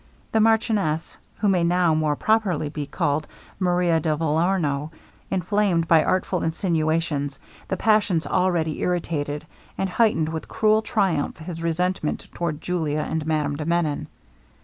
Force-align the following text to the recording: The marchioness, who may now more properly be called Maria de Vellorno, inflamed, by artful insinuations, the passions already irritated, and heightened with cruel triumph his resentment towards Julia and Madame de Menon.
The 0.31 0.39
marchioness, 0.39 1.17
who 1.37 1.47
may 1.47 1.63
now 1.63 1.93
more 1.93 2.15
properly 2.15 2.69
be 2.69 2.87
called 2.87 3.27
Maria 3.59 3.99
de 3.99 4.15
Vellorno, 4.17 4.89
inflamed, 5.29 5.87
by 5.87 6.03
artful 6.03 6.41
insinuations, 6.41 7.37
the 7.67 7.77
passions 7.77 8.25
already 8.25 8.79
irritated, 8.79 9.45
and 9.77 9.87
heightened 9.87 10.29
with 10.29 10.47
cruel 10.47 10.81
triumph 10.81 11.37
his 11.37 11.61
resentment 11.61 12.29
towards 12.33 12.61
Julia 12.61 13.05
and 13.07 13.27
Madame 13.27 13.57
de 13.57 13.65
Menon. 13.65 14.07